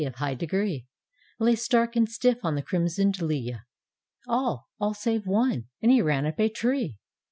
Of 0.03 0.15
high 0.15 0.33
degree, 0.33 0.87
Lay 1.39 1.53
stark 1.53 1.95
and 1.95 2.07
stilf 2.09 2.39
on 2.41 2.55
the 2.55 2.63
crimson'd 2.63 3.21
lea. 3.21 3.57
All— 4.27 4.65
all 4.79 4.95
save 4.95 5.27
one— 5.27 5.65
and 5.83 5.91
he 5.91 6.01
ran 6.01 6.25
up 6.25 6.39
a 6.39 6.49
tree! 6.49 6.97